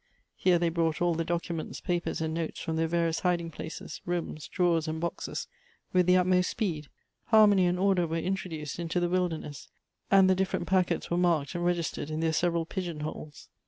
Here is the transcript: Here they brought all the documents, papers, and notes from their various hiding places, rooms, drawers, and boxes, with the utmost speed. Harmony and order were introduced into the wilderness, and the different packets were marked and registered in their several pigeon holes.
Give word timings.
Here 0.35 0.57
they 0.57 0.69
brought 0.69 0.99
all 0.99 1.13
the 1.13 1.23
documents, 1.23 1.79
papers, 1.79 2.21
and 2.21 2.33
notes 2.33 2.59
from 2.59 2.75
their 2.75 2.87
various 2.87 3.19
hiding 3.19 3.51
places, 3.51 4.01
rooms, 4.03 4.47
drawers, 4.47 4.87
and 4.87 4.99
boxes, 4.99 5.47
with 5.93 6.07
the 6.07 6.17
utmost 6.17 6.49
speed. 6.49 6.87
Harmony 7.25 7.67
and 7.67 7.77
order 7.77 8.07
were 8.07 8.17
introduced 8.17 8.79
into 8.79 8.99
the 8.99 9.09
wilderness, 9.09 9.69
and 10.09 10.27
the 10.27 10.33
different 10.33 10.65
packets 10.65 11.11
were 11.11 11.17
marked 11.17 11.53
and 11.53 11.63
registered 11.63 12.09
in 12.09 12.19
their 12.19 12.33
several 12.33 12.65
pigeon 12.65 13.01
holes. 13.01 13.47